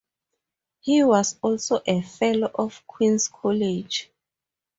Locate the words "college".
3.27-4.09